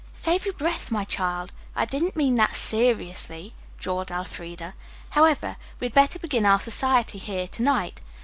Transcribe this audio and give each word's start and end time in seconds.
"Save 0.13 0.45
your 0.45 0.55
breath, 0.55 0.89
my 0.89 1.03
child, 1.03 1.53
I 1.75 1.85
didn't 1.85 2.15
mean 2.15 2.33
that 2.33 2.55
seriously," 2.55 3.53
drawled 3.77 4.09
Elfreda. 4.09 4.73
"However, 5.11 5.57
we 5.79 5.85
had 5.85 5.93
better 5.93 6.17
begin 6.17 6.43
our 6.43 6.59
society 6.59 7.19
here, 7.19 7.47
to 7.49 7.61
night. 7.61 7.99